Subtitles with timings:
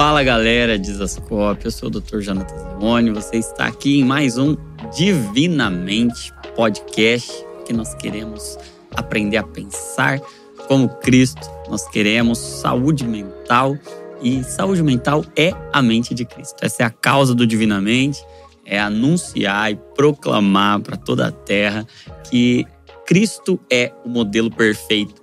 [0.00, 2.20] Fala galera de Zascope, eu sou o Dr.
[2.20, 4.56] Jonathan Leone, você está aqui em mais um
[4.96, 7.30] Divinamente Podcast,
[7.66, 8.58] que nós queremos
[8.96, 10.18] aprender a pensar
[10.66, 13.76] como Cristo, nós queremos saúde mental
[14.22, 16.56] e saúde mental é a mente de Cristo.
[16.62, 18.24] Essa é a causa do Divinamente,
[18.64, 21.86] é anunciar e proclamar para toda a terra
[22.24, 22.66] que
[23.04, 25.20] Cristo é o modelo perfeito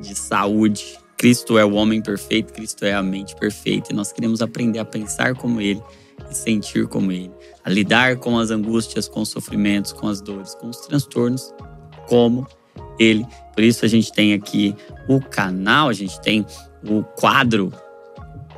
[0.00, 1.05] de saúde.
[1.18, 4.84] Cristo é o homem perfeito, Cristo é a mente perfeita e nós queremos aprender a
[4.84, 5.82] pensar como Ele
[6.30, 7.30] e sentir como Ele,
[7.64, 11.54] a lidar com as angústias, com os sofrimentos, com as dores, com os transtornos,
[12.08, 12.46] como
[12.98, 13.26] Ele.
[13.54, 14.74] Por isso a gente tem aqui
[15.08, 16.44] o canal, a gente tem
[16.86, 17.72] o quadro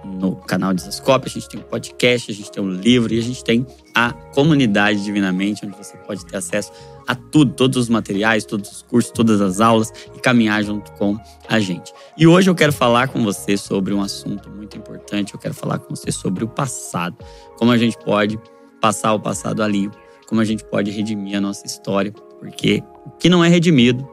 [0.04, 3.18] no canal de Zascope, a gente tem um podcast, a gente tem um livro e
[3.18, 6.72] a gente tem a comunidade Divinamente, onde você pode ter acesso
[7.08, 11.18] a tudo, todos os materiais, todos os cursos, todas as aulas e caminhar junto com
[11.48, 11.90] a gente.
[12.18, 15.78] E hoje eu quero falar com você sobre um assunto muito importante, eu quero falar
[15.78, 17.16] com você sobre o passado,
[17.56, 18.38] como a gente pode
[18.78, 23.10] passar o passado a limpo, como a gente pode redimir a nossa história, porque o
[23.12, 24.06] que não é redimido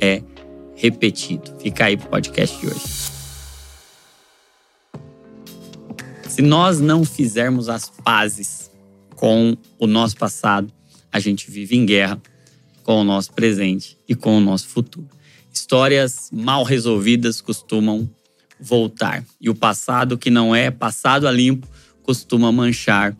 [0.00, 0.22] é
[0.76, 1.52] repetido.
[1.58, 3.16] Fica aí pro podcast de hoje.
[6.28, 8.70] Se nós não fizermos as pazes
[9.16, 10.72] com o nosso passado,
[11.10, 12.20] a gente vive em guerra
[12.86, 15.08] com o nosso presente e com o nosso futuro.
[15.52, 18.08] Histórias mal resolvidas costumam
[18.60, 21.66] voltar, e o passado que não é passado a limpo
[22.04, 23.16] costuma manchar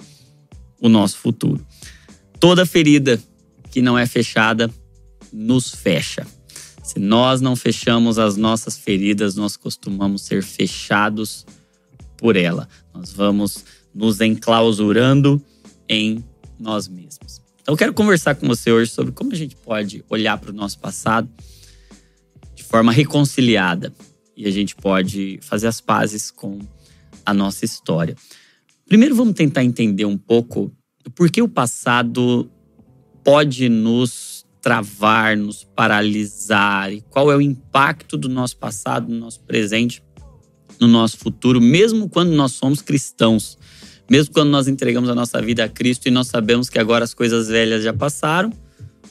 [0.81, 1.67] o nosso futuro.
[2.39, 3.21] Toda ferida
[3.69, 4.71] que não é fechada
[5.33, 6.25] nos fecha.
[6.85, 11.45] Se nós não fechamos as nossas feridas, nós costumamos ser fechados
[12.17, 12.69] por ela.
[12.95, 15.43] Nós vamos nos enclausurando
[15.89, 16.25] em
[16.57, 17.46] nós mesmos.
[17.67, 20.55] Então, eu quero conversar com você hoje sobre como a gente pode olhar para o
[20.55, 21.29] nosso passado
[22.55, 23.93] de forma reconciliada
[24.37, 26.61] e a gente pode fazer as pazes com
[27.25, 28.15] a nossa história.
[28.87, 30.73] Primeiro, vamos tentar entender um pouco
[31.13, 32.49] por que o passado
[33.25, 39.41] pode nos travar, nos paralisar e qual é o impacto do nosso passado no nosso
[39.41, 40.01] presente
[40.81, 43.59] no nosso futuro, mesmo quando nós somos cristãos.
[44.09, 47.13] Mesmo quando nós entregamos a nossa vida a Cristo e nós sabemos que agora as
[47.13, 48.53] coisas velhas já passaram,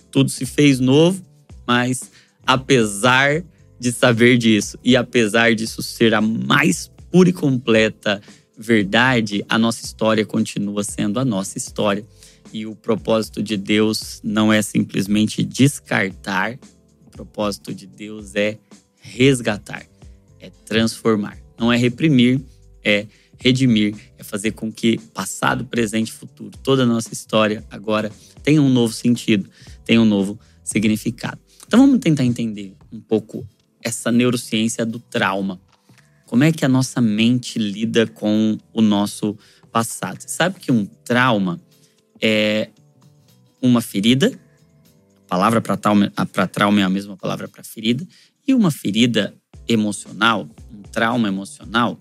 [0.09, 1.22] tudo se fez novo,
[1.67, 2.09] mas
[2.45, 3.44] apesar
[3.79, 8.22] de saber disso e apesar disso ser a mais pura e completa
[8.57, 12.05] verdade, a nossa história continua sendo a nossa história.
[12.53, 16.57] E o propósito de Deus não é simplesmente descartar,
[17.05, 18.57] o propósito de Deus é
[18.95, 19.85] resgatar,
[20.39, 21.38] é transformar.
[21.59, 22.39] Não é reprimir,
[22.84, 23.05] é
[23.45, 28.11] redimir, é fazer com que passado, presente futuro, toda a nossa história agora
[28.41, 29.47] tenha um novo sentido,
[29.85, 31.39] tenha um novo significado.
[31.67, 33.47] Então vamos tentar entender um pouco
[33.84, 35.61] essa neurociência do trauma.
[36.25, 39.38] Como é que a nossa mente lida com o nosso
[39.72, 40.22] passado?
[40.22, 41.61] Você sabe que um trauma
[42.19, 42.72] é
[43.61, 44.31] uma ferida,
[45.23, 46.11] a palavra para trauma,
[46.51, 48.07] trauma é a mesma palavra para ferida,
[48.47, 49.35] e uma ferida
[49.67, 50.50] emocional
[50.95, 52.00] trauma emocional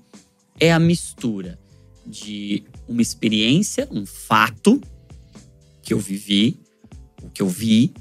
[0.58, 1.58] é a mistura
[2.06, 4.80] de uma experiência, um fato
[5.82, 6.58] que eu vivi,
[7.22, 7.92] o que eu vi,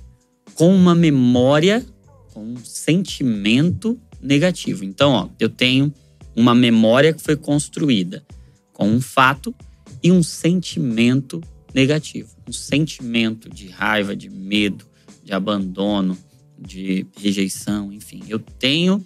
[0.56, 1.86] com uma memória,
[2.34, 4.84] com um sentimento negativo.
[4.84, 5.94] Então, ó, eu tenho
[6.36, 8.26] uma memória que foi construída
[8.72, 9.54] com um fato
[10.02, 11.42] e um sentimento
[11.74, 12.36] negativo.
[12.48, 14.86] Um sentimento de raiva, de medo,
[15.24, 16.18] de abandono,
[16.58, 18.22] de rejeição, enfim.
[18.28, 19.04] Eu tenho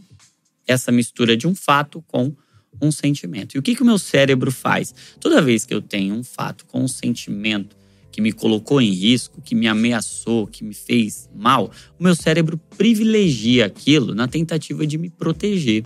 [0.65, 2.35] essa mistura de um fato com
[2.81, 3.55] um sentimento.
[3.55, 4.93] E o que, que o meu cérebro faz?
[5.19, 7.75] Toda vez que eu tenho um fato com um sentimento
[8.11, 12.57] que me colocou em risco, que me ameaçou, que me fez mal, o meu cérebro
[12.77, 15.83] privilegia aquilo na tentativa de me proteger.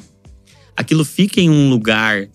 [0.75, 2.29] Aquilo fica em um lugar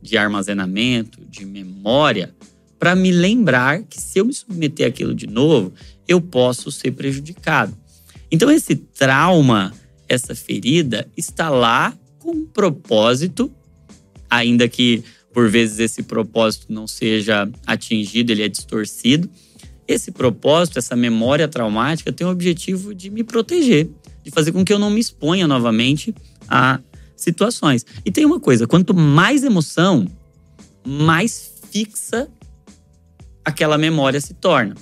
[0.00, 2.34] de armazenamento, de memória,
[2.78, 5.72] para me lembrar que se eu me submeter àquilo de novo,
[6.08, 7.76] eu posso ser prejudicado.
[8.30, 9.72] Então, esse trauma
[10.08, 13.50] essa ferida está lá com um propósito,
[14.32, 19.28] ainda que por vezes esse propósito não seja atingido, ele é distorcido.
[19.86, 23.90] Esse propósito, essa memória traumática, tem o objetivo de me proteger,
[24.24, 26.14] de fazer com que eu não me exponha novamente
[26.48, 26.80] a
[27.14, 27.84] situações.
[28.04, 30.06] E tem uma coisa: quanto mais emoção,
[30.86, 32.28] mais fixa
[33.44, 34.74] aquela memória se torna.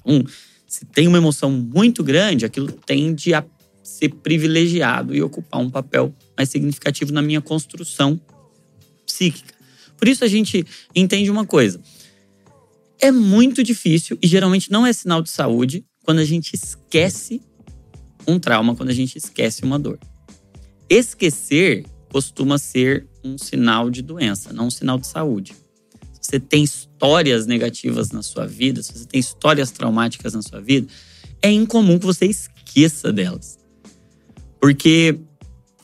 [0.00, 0.24] Então,
[0.66, 3.44] se tem uma emoção muito grande, aquilo tende a
[3.82, 8.20] ser privilegiado e ocupar um papel mais significativo na minha construção
[9.12, 9.54] psíquica.
[9.96, 10.64] Por isso a gente
[10.94, 11.80] entende uma coisa.
[13.00, 17.40] É muito difícil e geralmente não é sinal de saúde quando a gente esquece
[18.26, 19.98] um trauma, quando a gente esquece uma dor.
[20.88, 25.54] Esquecer costuma ser um sinal de doença, não um sinal de saúde.
[26.12, 30.60] Se você tem histórias negativas na sua vida, se você tem histórias traumáticas na sua
[30.60, 30.86] vida,
[31.40, 33.58] é incomum que você esqueça delas.
[34.60, 35.18] Porque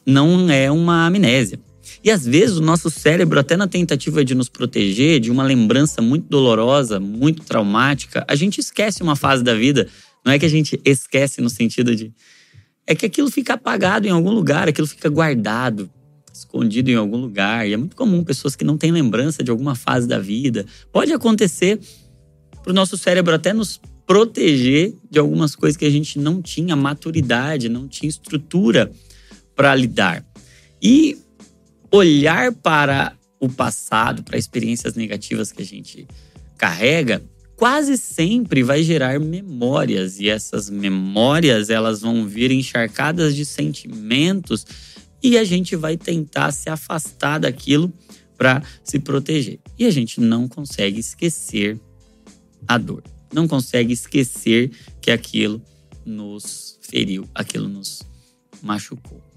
[0.06, 1.58] não é uma amnésia.
[2.02, 6.00] E às vezes o nosso cérebro, até na tentativa de nos proteger de uma lembrança
[6.00, 9.88] muito dolorosa, muito traumática, a gente esquece uma fase da vida.
[10.24, 12.12] Não é que a gente esquece no sentido de.
[12.86, 15.90] É que aquilo fica apagado em algum lugar, aquilo fica guardado,
[16.32, 17.68] escondido em algum lugar.
[17.68, 20.64] E é muito comum pessoas que não têm lembrança de alguma fase da vida.
[20.90, 21.78] Pode acontecer
[22.62, 26.74] para o nosso cérebro até nos proteger de algumas coisas que a gente não tinha
[26.74, 28.90] maturidade, não tinha estrutura
[29.54, 30.24] para lidar.
[30.82, 31.18] E
[31.90, 36.06] olhar para o passado, para experiências negativas que a gente
[36.56, 37.22] carrega,
[37.56, 44.66] quase sempre vai gerar memórias e essas memórias elas vão vir encharcadas de sentimentos
[45.22, 47.92] e a gente vai tentar se afastar daquilo
[48.36, 49.58] para se proteger.
[49.76, 51.78] E a gente não consegue esquecer
[52.66, 53.02] a dor.
[53.32, 54.70] Não consegue esquecer
[55.00, 55.60] que aquilo
[56.06, 58.02] nos feriu, aquilo nos
[58.62, 59.27] machucou.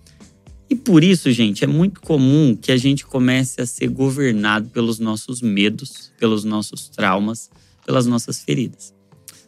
[0.72, 5.00] E por isso, gente, é muito comum que a gente comece a ser governado pelos
[5.00, 7.50] nossos medos, pelos nossos traumas,
[7.86, 8.94] pelas nossas feridas.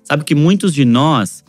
[0.04, 1.42] Sabe que muitos de nós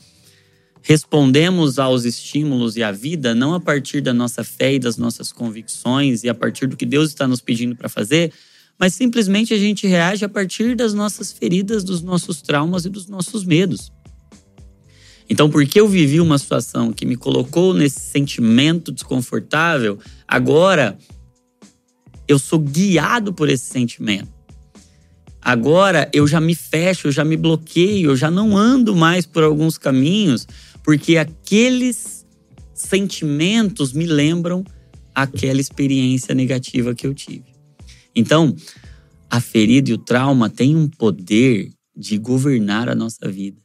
[0.81, 5.32] respondemos aos estímulos e à vida não a partir da nossa fé e das nossas
[5.32, 8.32] convicções e a partir do que Deus está nos pedindo para fazer,
[8.79, 13.09] mas simplesmente a gente reage a partir das nossas feridas, dos nossos traumas e dos
[13.09, 13.91] nossos medos.
[15.29, 19.99] Então, porque eu vivi uma situação que me colocou nesse sentimento desconfortável,
[20.29, 20.99] agora
[22.29, 24.32] eu sou guiado por esse sentimento.
[25.41, 29.43] Agora eu já me fecho, eu já me bloqueio, eu já não ando mais por
[29.43, 30.47] alguns caminhos,
[30.82, 32.27] porque aqueles
[32.75, 34.65] sentimentos me lembram
[35.15, 37.55] aquela experiência negativa que eu tive.
[38.15, 38.55] Então,
[39.31, 43.64] a ferida e o trauma têm um poder de governar a nossa vida.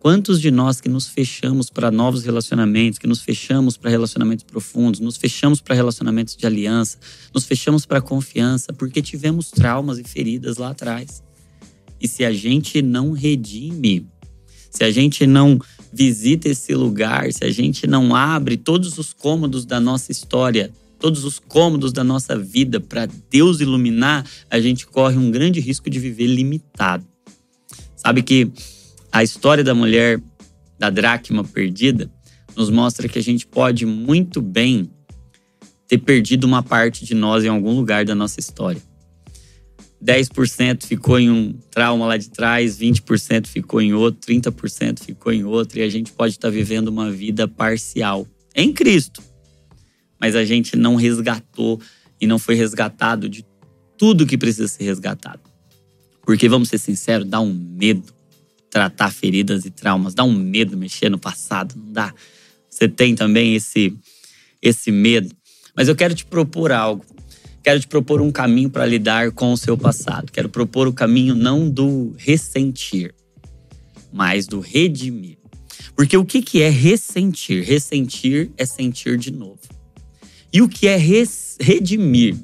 [0.00, 4.98] Quantos de nós que nos fechamos para novos relacionamentos, que nos fechamos para relacionamentos profundos,
[4.98, 6.96] nos fechamos para relacionamentos de aliança,
[7.34, 11.22] nos fechamos para confiança, porque tivemos traumas e feridas lá atrás.
[12.00, 14.06] E se a gente não redime,
[14.70, 15.60] se a gente não
[15.92, 21.24] visita esse lugar, se a gente não abre todos os cômodos da nossa história, todos
[21.24, 25.98] os cômodos da nossa vida para Deus iluminar, a gente corre um grande risco de
[25.98, 27.04] viver limitado.
[27.94, 28.50] Sabe que
[29.12, 30.20] a história da mulher
[30.78, 32.10] da dracma perdida
[32.56, 34.90] nos mostra que a gente pode muito bem
[35.86, 38.80] ter perdido uma parte de nós em algum lugar da nossa história.
[40.02, 45.44] 10% ficou em um trauma lá de trás, 20% ficou em outro, 30% ficou em
[45.44, 49.22] outro, e a gente pode estar vivendo uma vida parcial em Cristo.
[50.18, 51.80] Mas a gente não resgatou
[52.20, 53.44] e não foi resgatado de
[53.98, 55.42] tudo que precisa ser resgatado.
[56.22, 58.19] Porque, vamos ser sinceros, dá um medo
[58.70, 60.14] tratar feridas e traumas.
[60.14, 62.14] Dá um medo mexer no passado, não dá?
[62.68, 63.94] Você tem também esse,
[64.62, 65.34] esse medo.
[65.76, 67.04] Mas eu quero te propor algo.
[67.62, 70.32] Quero te propor um caminho para lidar com o seu passado.
[70.32, 73.14] Quero propor o caminho não do ressentir,
[74.10, 75.36] mas do redimir.
[75.94, 77.62] Porque o que, que é ressentir?
[77.62, 79.60] Ressentir é sentir de novo.
[80.50, 82.36] E o que é redimir?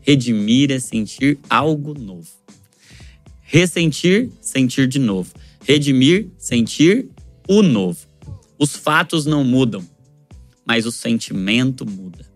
[0.00, 2.28] Redimir é sentir algo novo.
[3.42, 5.32] Ressentir, sentir de novo.
[5.64, 7.08] Redimir, sentir
[7.48, 8.06] o novo.
[8.58, 9.84] Os fatos não mudam,
[10.64, 12.32] mas o sentimento muda.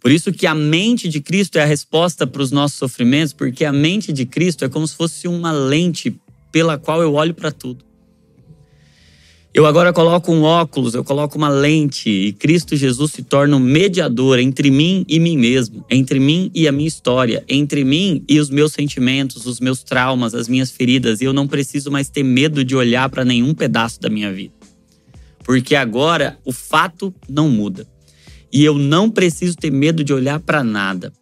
[0.00, 3.64] Por isso que a mente de Cristo é a resposta para os nossos sofrimentos, porque
[3.64, 6.18] a mente de Cristo é como se fosse uma lente
[6.50, 7.84] pela qual eu olho para tudo.
[9.52, 13.60] Eu agora coloco um óculos, eu coloco uma lente e Cristo Jesus se torna um
[13.60, 18.38] mediador entre mim e mim mesmo, entre mim e a minha história, entre mim e
[18.38, 21.20] os meus sentimentos, os meus traumas, as minhas feridas.
[21.20, 24.54] E eu não preciso mais ter medo de olhar para nenhum pedaço da minha vida.
[25.42, 27.88] Porque agora o fato não muda.
[28.52, 31.12] E eu não preciso ter medo de olhar para nada.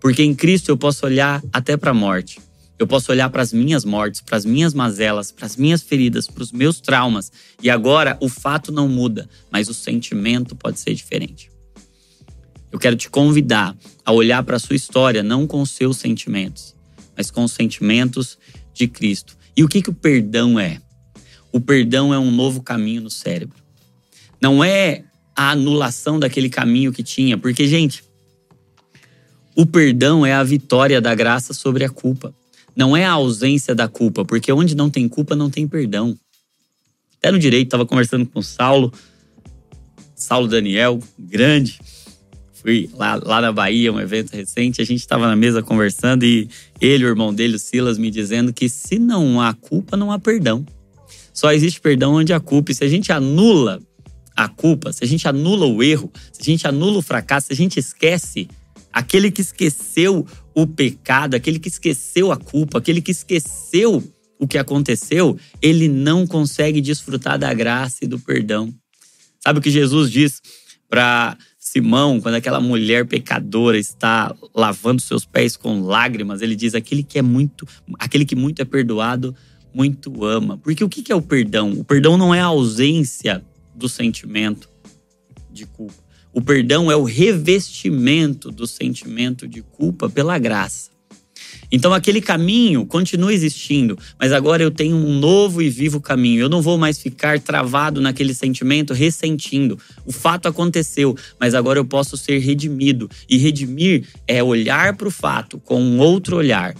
[0.00, 2.40] Porque em Cristo eu posso olhar até para a morte.
[2.78, 6.26] Eu posso olhar para as minhas mortes, para as minhas mazelas, para as minhas feridas,
[6.26, 7.32] para os meus traumas.
[7.62, 11.50] E agora o fato não muda, mas o sentimento pode ser diferente.
[12.70, 16.74] Eu quero te convidar a olhar para a sua história não com os seus sentimentos,
[17.16, 18.36] mas com os sentimentos
[18.74, 19.36] de Cristo.
[19.56, 20.82] E o que, que o perdão é?
[21.50, 23.56] O perdão é um novo caminho no cérebro.
[24.38, 25.04] Não é
[25.34, 28.04] a anulação daquele caminho que tinha, porque, gente,
[29.54, 32.34] o perdão é a vitória da graça sobre a culpa
[32.76, 36.16] não é a ausência da culpa, porque onde não tem culpa não tem perdão.
[37.18, 38.92] Até no direito, estava conversando com o Saulo,
[40.14, 41.80] Saulo Daniel, grande,
[42.52, 46.48] fui lá, lá na Bahia, um evento recente, a gente estava na mesa conversando e
[46.80, 50.18] ele, o irmão dele, o Silas, me dizendo que se não há culpa, não há
[50.18, 50.64] perdão.
[51.32, 52.72] Só existe perdão onde há culpa.
[52.72, 53.80] E se a gente anula
[54.34, 57.52] a culpa, se a gente anula o erro, se a gente anula o fracasso, se
[57.52, 58.48] a gente esquece
[58.92, 64.02] aquele que esqueceu o pecado, aquele que esqueceu a culpa, aquele que esqueceu
[64.38, 68.74] o que aconteceu, ele não consegue desfrutar da graça e do perdão.
[69.38, 70.40] Sabe o que Jesus diz
[70.88, 77.02] para Simão, quando aquela mulher pecadora está lavando seus pés com lágrimas, ele diz: aquele
[77.02, 79.36] que é muito, aquele que muito é perdoado,
[79.74, 80.56] muito ama.
[80.56, 81.72] Porque o que é o perdão?
[81.72, 83.44] O perdão não é a ausência
[83.74, 84.70] do sentimento
[85.52, 86.05] de culpa.
[86.36, 90.90] O perdão é o revestimento do sentimento de culpa pela graça.
[91.72, 96.42] Então aquele caminho continua existindo, mas agora eu tenho um novo e vivo caminho.
[96.42, 99.78] Eu não vou mais ficar travado naquele sentimento, ressentindo.
[100.04, 103.08] O fato aconteceu, mas agora eu posso ser redimido.
[103.30, 106.74] E redimir é olhar para o fato com um outro olhar,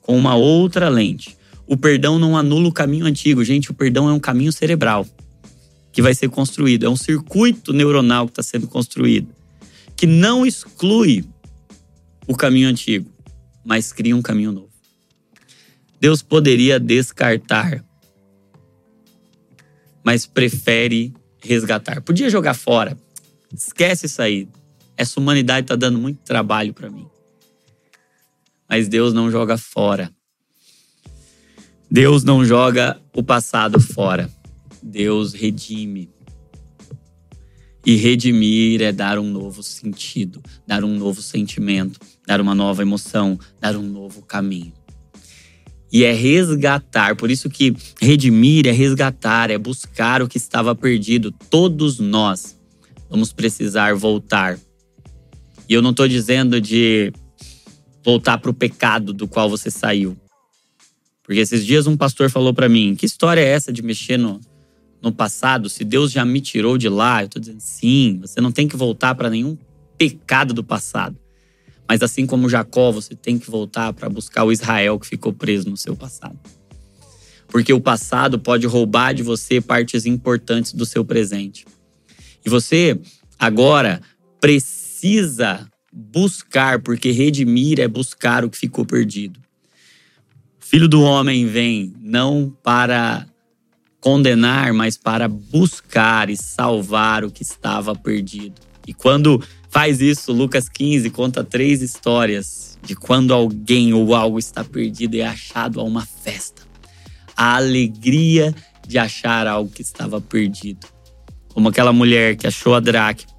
[0.00, 1.36] com uma outra lente.
[1.66, 3.72] O perdão não anula o caminho antigo, gente.
[3.72, 5.04] O perdão é um caminho cerebral
[5.98, 9.34] que vai ser construído, é um circuito neuronal que está sendo construído,
[9.96, 11.24] que não exclui
[12.24, 13.10] o caminho antigo
[13.64, 14.70] mas cria um caminho novo.
[16.00, 17.84] Deus poderia descartar,
[20.04, 21.12] mas prefere
[21.42, 22.00] resgatar.
[22.00, 22.96] Podia jogar fora.
[23.52, 24.48] Esquece isso aí.
[24.96, 27.06] Essa humanidade está dando muito trabalho para mim.
[28.66, 30.10] Mas Deus não joga fora.
[31.90, 34.30] Deus não joga o passado fora.
[34.82, 36.10] Deus redime.
[37.84, 43.38] E redimir é dar um novo sentido, dar um novo sentimento, dar uma nova emoção,
[43.60, 44.72] dar um novo caminho.
[45.90, 51.32] E é resgatar, por isso que redimir é resgatar, é buscar o que estava perdido.
[51.48, 52.58] Todos nós
[53.08, 54.58] vamos precisar voltar.
[55.66, 57.10] E eu não estou dizendo de
[58.04, 60.16] voltar para o pecado do qual você saiu.
[61.22, 64.40] Porque esses dias um pastor falou para mim: que história é essa de mexer no,
[65.02, 65.68] no passado?
[65.68, 68.76] Se Deus já me tirou de lá, eu estou dizendo sim, você não tem que
[68.76, 69.56] voltar para nenhum
[69.96, 71.16] pecado do passado.
[71.88, 75.70] Mas assim como Jacó, você tem que voltar para buscar o Israel que ficou preso
[75.70, 76.38] no seu passado.
[77.48, 81.64] Porque o passado pode roubar de você partes importantes do seu presente.
[82.44, 83.00] E você
[83.38, 84.02] agora
[84.38, 89.40] precisa buscar, porque redimir é buscar o que ficou perdido.
[90.60, 93.26] Filho do homem vem não para
[94.00, 98.60] condenar, mas para buscar e salvar o que estava perdido.
[98.86, 100.32] E quando faz isso.
[100.32, 105.80] Lucas 15 conta três histórias de quando alguém ou algo está perdido e é achado
[105.80, 106.62] a uma festa.
[107.36, 108.54] A alegria
[108.86, 110.86] de achar algo que estava perdido.
[111.52, 113.36] Como aquela mulher que achou a dracma.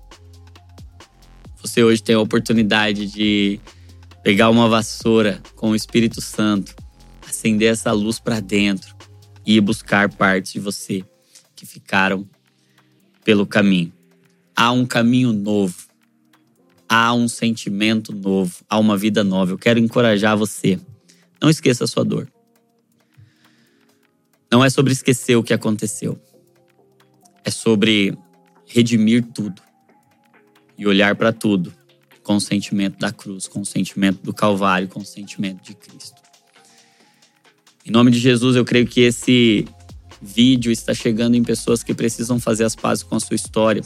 [1.61, 3.59] Você hoje tem a oportunidade de
[4.23, 6.73] pegar uma vassoura com o Espírito Santo,
[7.27, 8.98] acender essa luz para dentro
[9.45, 11.03] e buscar partes de você
[11.55, 12.27] que ficaram
[13.23, 13.91] pelo caminho.
[14.55, 15.89] Há um caminho novo
[16.89, 19.51] há um sentimento novo, há uma vida nova.
[19.51, 20.79] Eu quero encorajar você.
[21.39, 22.27] Não esqueça a sua dor.
[24.51, 26.19] Não é sobre esquecer o que aconteceu.
[27.45, 28.17] É sobre
[28.65, 29.61] redimir tudo
[30.75, 31.71] e olhar para tudo
[32.23, 36.28] com o sentimento da cruz, com o sentimento do Calvário, com o sentimento de Cristo.
[37.89, 39.67] Em nome de Jesus, eu creio que esse
[40.21, 43.81] vídeo está chegando em pessoas que precisam fazer as pazes com a sua história,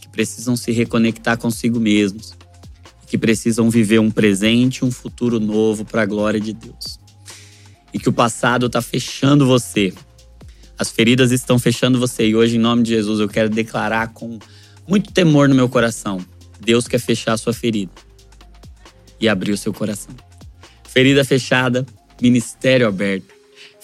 [0.00, 2.32] que precisam se reconectar consigo mesmos,
[3.06, 6.98] que precisam viver um presente, um futuro novo para a glória de Deus.
[7.92, 9.92] E que o passado está fechando você.
[10.78, 12.26] As feridas estão fechando você.
[12.26, 14.38] E hoje, em nome de Jesus, eu quero declarar com
[14.88, 16.24] muito temor no meu coração:
[16.58, 17.92] Deus quer fechar a sua ferida
[19.20, 20.14] e abrir o seu coração.
[20.88, 21.84] Ferida fechada,
[22.18, 23.31] ministério aberto.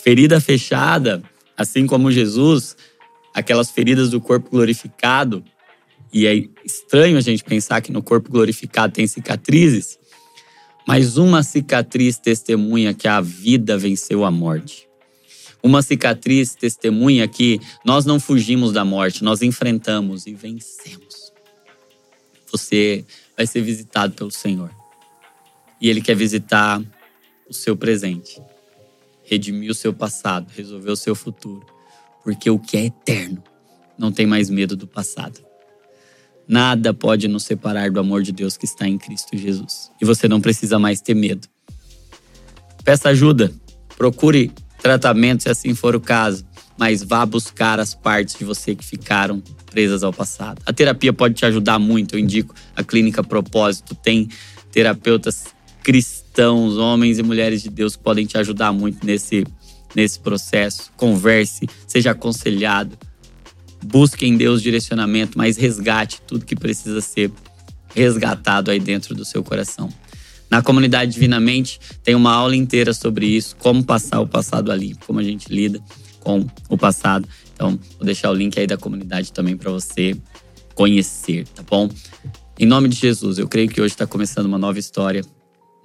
[0.09, 1.23] Ferida fechada,
[1.55, 2.75] assim como Jesus,
[3.35, 5.45] aquelas feridas do corpo glorificado
[6.11, 9.99] e é estranho a gente pensar que no corpo glorificado tem cicatrizes,
[10.87, 14.89] mas uma cicatriz testemunha que a vida venceu a morte.
[15.63, 21.35] Uma cicatriz testemunha que nós não fugimos da morte, nós enfrentamos e vencemos.
[22.51, 23.05] Você
[23.37, 24.71] vai ser visitado pelo Senhor.
[25.79, 26.83] E Ele quer visitar
[27.47, 28.41] o seu presente,
[29.29, 31.67] redimir o seu passado, resolver o seu futuro.
[32.25, 33.43] Porque o que é eterno
[33.99, 35.41] não tem mais medo do passado.
[36.47, 39.91] Nada pode nos separar do amor de Deus que está em Cristo Jesus.
[40.01, 41.47] E você não precisa mais ter medo.
[42.83, 43.53] Peça ajuda,
[43.97, 46.47] procure tratamento se assim for o caso.
[46.79, 50.63] mas vá buscar as partes de você que ficaram presas ao passado.
[50.65, 52.15] A terapia pode te ajudar muito.
[52.15, 54.29] Eu indico a Clínica Propósito, tem
[54.71, 55.47] terapeutas
[55.89, 59.47] cristãos, homens e mulheres de Deus que podem te ajudar muito nesse,
[59.97, 60.93] nesse processo.
[60.99, 62.95] Converse, seja aconselhado,
[63.83, 67.33] busque em Deus direcionamento, mas resgate tudo que precisa ser
[67.95, 69.89] resgatado aí dentro do seu coração.
[70.51, 75.21] Na comunidade Divinamente tem uma aula inteira sobre isso, como passar o passado ali, como
[75.21, 75.83] a gente lida
[76.21, 77.27] com o passado.
[77.55, 80.15] Então, vou deixar o link aí da comunidade também para você
[80.75, 81.89] conhecer, tá bom?
[82.59, 85.25] Em nome de Jesus, eu creio que hoje está começando uma nova história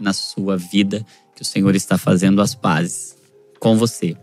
[0.04, 3.16] na sua vida, que o Senhor está fazendo as pazes
[3.60, 4.16] com você,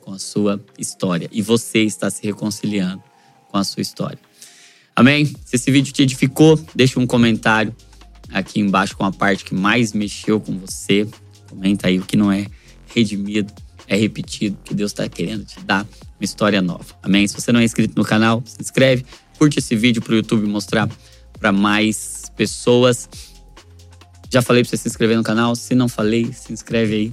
[0.00, 1.28] com a sua história.
[1.30, 3.02] E você está se reconciliando
[3.48, 4.18] com a sua história.
[4.94, 5.26] Amém?
[5.44, 7.74] Se esse vídeo te edificou, deixa um comentário
[8.32, 11.08] aqui embaixo com a parte que mais mexeu com você.
[11.48, 12.46] Comenta aí o que não é
[12.92, 13.52] redimido,
[13.86, 16.84] é repetido, que Deus está querendo te dar uma história nova.
[17.00, 17.26] Amém?
[17.28, 19.06] Se você não é inscrito no canal, se inscreve,
[19.38, 20.90] curte esse vídeo para o YouTube mostrar
[21.38, 23.08] para mais pessoas.
[24.30, 25.54] Já falei para você se inscrever no canal.
[25.54, 27.12] Se não falei, se inscreve aí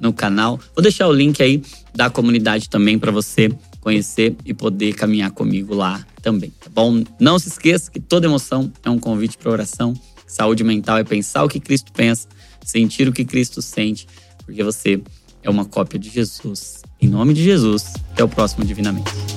[0.00, 0.60] no canal.
[0.74, 1.62] Vou deixar o link aí
[1.94, 7.04] da comunidade também para você conhecer e poder caminhar comigo lá também, tá bom?
[7.20, 9.94] Não se esqueça que toda emoção é um convite para oração.
[10.26, 12.26] Saúde mental é pensar o que Cristo pensa,
[12.64, 14.08] sentir o que Cristo sente,
[14.44, 15.00] porque você
[15.40, 16.82] é uma cópia de Jesus.
[17.00, 19.35] Em nome de Jesus, até o próximo Divinamente.